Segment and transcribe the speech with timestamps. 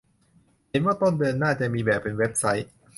[0.69, 2.69] เห็นว่าต้นเดือนหน้าจะมีแบบเป็นเว็บไซต์